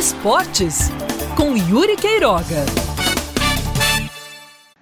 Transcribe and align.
Esportes, 0.00 0.88
com 1.36 1.54
Yuri 1.54 1.94
Queiroga. 1.94 2.64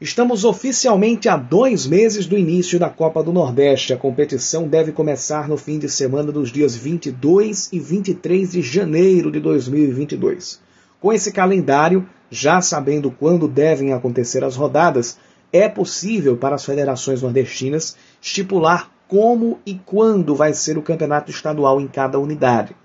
Estamos 0.00 0.44
oficialmente 0.44 1.28
a 1.28 1.36
dois 1.36 1.84
meses 1.84 2.26
do 2.26 2.38
início 2.38 2.78
da 2.78 2.88
Copa 2.88 3.20
do 3.20 3.32
Nordeste. 3.32 3.92
A 3.92 3.96
competição 3.96 4.68
deve 4.68 4.92
começar 4.92 5.48
no 5.48 5.56
fim 5.56 5.80
de 5.80 5.88
semana 5.88 6.30
dos 6.30 6.52
dias 6.52 6.76
22 6.76 7.70
e 7.72 7.80
23 7.80 8.52
de 8.52 8.62
janeiro 8.62 9.32
de 9.32 9.40
2022. 9.40 10.60
Com 11.00 11.12
esse 11.12 11.32
calendário, 11.32 12.08
já 12.30 12.60
sabendo 12.60 13.10
quando 13.10 13.48
devem 13.48 13.92
acontecer 13.92 14.44
as 14.44 14.54
rodadas, 14.54 15.18
é 15.52 15.68
possível 15.68 16.36
para 16.36 16.54
as 16.54 16.64
federações 16.64 17.20
nordestinas 17.20 17.96
estipular 18.22 18.88
como 19.08 19.58
e 19.66 19.74
quando 19.74 20.36
vai 20.36 20.54
ser 20.54 20.78
o 20.78 20.82
campeonato 20.82 21.32
estadual 21.32 21.80
em 21.80 21.88
cada 21.88 22.16
unidade, 22.16 22.76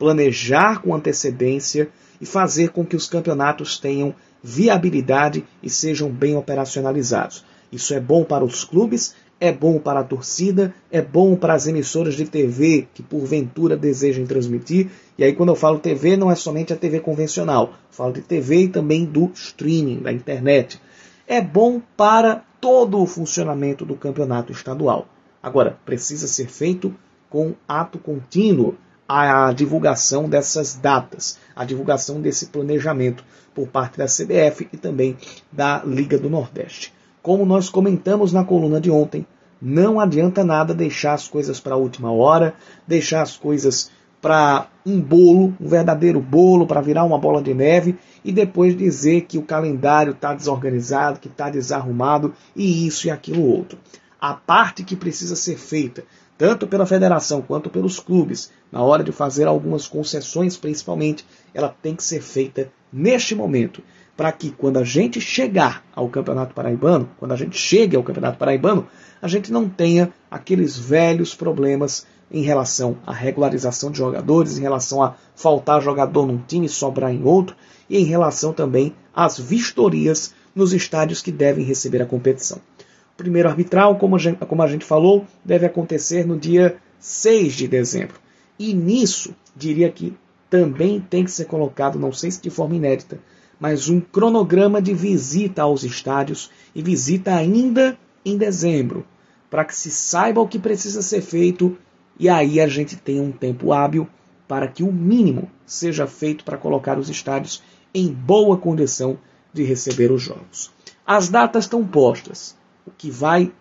planejar 0.00 0.80
com 0.80 0.94
antecedência 0.94 1.90
e 2.18 2.24
fazer 2.24 2.70
com 2.70 2.86
que 2.86 2.96
os 2.96 3.06
campeonatos 3.06 3.78
tenham 3.78 4.14
viabilidade 4.42 5.44
e 5.62 5.68
sejam 5.68 6.10
bem 6.10 6.34
operacionalizados. 6.34 7.44
Isso 7.70 7.92
é 7.92 8.00
bom 8.00 8.24
para 8.24 8.42
os 8.42 8.64
clubes, 8.64 9.14
é 9.38 9.52
bom 9.52 9.78
para 9.78 10.00
a 10.00 10.04
torcida, 10.04 10.74
é 10.90 11.02
bom 11.02 11.36
para 11.36 11.52
as 11.52 11.66
emissoras 11.66 12.14
de 12.14 12.24
TV 12.24 12.88
que 12.94 13.02
porventura 13.02 13.76
desejem 13.76 14.24
transmitir. 14.24 14.88
E 15.18 15.24
aí, 15.24 15.34
quando 15.34 15.50
eu 15.50 15.54
falo 15.54 15.78
TV, 15.78 16.16
não 16.16 16.30
é 16.30 16.34
somente 16.34 16.72
a 16.72 16.76
TV 16.76 17.00
convencional, 17.00 17.74
falo 17.90 18.14
de 18.14 18.22
TV 18.22 18.62
e 18.62 18.68
também 18.68 19.04
do 19.04 19.30
streaming, 19.34 20.00
da 20.00 20.10
internet. 20.10 20.80
É 21.28 21.42
bom 21.42 21.78
para 21.94 22.42
todo 22.58 22.98
o 22.98 23.06
funcionamento 23.06 23.84
do 23.84 23.96
campeonato 23.96 24.50
estadual. 24.50 25.06
Agora, 25.42 25.78
precisa 25.84 26.26
ser 26.26 26.46
feito 26.46 26.94
com 27.28 27.54
ato 27.68 27.98
contínuo 27.98 28.76
a 29.12 29.52
divulgação 29.52 30.28
dessas 30.28 30.76
datas, 30.76 31.36
a 31.56 31.64
divulgação 31.64 32.20
desse 32.20 32.46
planejamento 32.46 33.24
por 33.52 33.66
parte 33.66 33.98
da 33.98 34.04
CBF 34.04 34.68
e 34.72 34.76
também 34.76 35.16
da 35.50 35.82
Liga 35.84 36.16
do 36.16 36.30
Nordeste. 36.30 36.94
Como 37.20 37.44
nós 37.44 37.68
comentamos 37.68 38.32
na 38.32 38.44
coluna 38.44 38.80
de 38.80 38.88
ontem, 38.88 39.26
não 39.60 39.98
adianta 39.98 40.44
nada 40.44 40.72
deixar 40.72 41.14
as 41.14 41.26
coisas 41.26 41.58
para 41.58 41.74
a 41.74 41.76
última 41.76 42.12
hora, 42.12 42.54
deixar 42.86 43.22
as 43.22 43.36
coisas 43.36 43.90
para 44.22 44.68
um 44.86 45.00
bolo, 45.00 45.56
um 45.60 45.66
verdadeiro 45.66 46.20
bolo, 46.20 46.64
para 46.64 46.80
virar 46.80 47.02
uma 47.02 47.18
bola 47.18 47.42
de 47.42 47.52
neve 47.52 47.98
e 48.24 48.30
depois 48.30 48.76
dizer 48.76 49.22
que 49.22 49.38
o 49.38 49.42
calendário 49.42 50.12
está 50.12 50.34
desorganizado, 50.34 51.18
que 51.18 51.26
está 51.26 51.50
desarrumado 51.50 52.32
e 52.54 52.86
isso 52.86 53.08
e 53.08 53.10
aquilo 53.10 53.44
outro 53.44 53.76
a 54.20 54.34
parte 54.34 54.84
que 54.84 54.94
precisa 54.94 55.34
ser 55.34 55.56
feita, 55.56 56.04
tanto 56.40 56.66
pela 56.66 56.86
federação 56.86 57.42
quanto 57.42 57.68
pelos 57.68 58.00
clubes, 58.00 58.50
na 58.72 58.82
hora 58.82 59.04
de 59.04 59.12
fazer 59.12 59.46
algumas 59.46 59.86
concessões, 59.86 60.56
principalmente, 60.56 61.22
ela 61.52 61.68
tem 61.68 61.94
que 61.94 62.02
ser 62.02 62.22
feita 62.22 62.72
neste 62.90 63.34
momento, 63.34 63.82
para 64.16 64.32
que 64.32 64.50
quando 64.50 64.78
a 64.78 64.82
gente 64.82 65.20
chegar 65.20 65.84
ao 65.94 66.08
Campeonato 66.08 66.54
Paraibano, 66.54 67.10
quando 67.18 67.32
a 67.32 67.36
gente 67.36 67.58
chegue 67.58 67.94
ao 67.94 68.02
Campeonato 68.02 68.38
Paraibano, 68.38 68.86
a 69.20 69.28
gente 69.28 69.52
não 69.52 69.68
tenha 69.68 70.14
aqueles 70.30 70.78
velhos 70.78 71.34
problemas 71.34 72.06
em 72.30 72.40
relação 72.40 72.96
à 73.06 73.12
regularização 73.12 73.90
de 73.90 73.98
jogadores, 73.98 74.56
em 74.56 74.62
relação 74.62 75.02
a 75.02 75.16
faltar 75.34 75.82
jogador 75.82 76.26
num 76.26 76.38
time 76.38 76.64
e 76.64 76.70
sobrar 76.70 77.12
em 77.12 77.22
outro, 77.22 77.54
e 77.86 77.98
em 77.98 78.04
relação 78.04 78.54
também 78.54 78.94
às 79.14 79.38
vistorias 79.38 80.32
nos 80.54 80.72
estádios 80.72 81.20
que 81.20 81.30
devem 81.30 81.66
receber 81.66 82.00
a 82.00 82.06
competição 82.06 82.62
primeiro 83.20 83.50
arbitral, 83.50 83.96
como 83.98 84.16
a, 84.16 84.18
gente, 84.18 84.38
como 84.46 84.62
a 84.62 84.66
gente 84.66 84.82
falou, 84.82 85.26
deve 85.44 85.66
acontecer 85.66 86.26
no 86.26 86.38
dia 86.38 86.76
6 86.98 87.52
de 87.52 87.68
dezembro. 87.68 88.16
E 88.58 88.72
nisso, 88.72 89.34
diria 89.54 89.90
que 89.90 90.14
também 90.48 90.98
tem 90.98 91.22
que 91.22 91.30
ser 91.30 91.44
colocado, 91.44 91.98
não 91.98 92.12
sei 92.12 92.30
se 92.30 92.40
de 92.40 92.48
forma 92.48 92.76
inédita, 92.76 93.18
mas 93.60 93.90
um 93.90 94.00
cronograma 94.00 94.80
de 94.80 94.94
visita 94.94 95.62
aos 95.62 95.84
estádios 95.84 96.50
e 96.74 96.82
visita 96.82 97.34
ainda 97.34 97.98
em 98.24 98.38
dezembro, 98.38 99.04
para 99.50 99.66
que 99.66 99.76
se 99.76 99.90
saiba 99.90 100.40
o 100.40 100.48
que 100.48 100.58
precisa 100.58 101.02
ser 101.02 101.20
feito 101.20 101.76
e 102.18 102.26
aí 102.26 102.58
a 102.58 102.66
gente 102.66 102.96
tenha 102.96 103.22
um 103.22 103.32
tempo 103.32 103.70
hábil 103.70 104.08
para 104.48 104.66
que 104.66 104.82
o 104.82 104.90
mínimo 104.90 105.50
seja 105.66 106.06
feito 106.06 106.42
para 106.42 106.56
colocar 106.56 106.98
os 106.98 107.10
estádios 107.10 107.62
em 107.94 108.08
boa 108.08 108.56
condição 108.56 109.18
de 109.52 109.62
receber 109.62 110.10
os 110.10 110.22
jogos. 110.22 110.70
As 111.06 111.28
datas 111.28 111.64
estão 111.64 111.86
postas 111.86 112.58
que 112.96 113.10
vai 113.10 113.52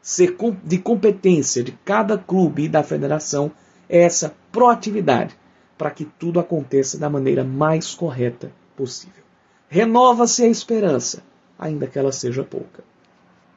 ser 0.00 0.36
de 0.64 0.78
competência 0.78 1.62
de 1.62 1.72
cada 1.84 2.16
clube 2.16 2.64
e 2.64 2.68
da 2.68 2.82
federação 2.82 3.50
é 3.88 4.02
essa 4.02 4.34
proatividade 4.50 5.36
para 5.76 5.90
que 5.90 6.04
tudo 6.04 6.40
aconteça 6.40 6.98
da 6.98 7.08
maneira 7.08 7.44
mais 7.44 7.94
correta 7.94 8.50
possível. 8.76 9.22
Renova-se 9.68 10.42
a 10.42 10.48
esperança, 10.48 11.22
ainda 11.58 11.86
que 11.86 11.98
ela 11.98 12.10
seja 12.10 12.42
pouca. 12.42 12.82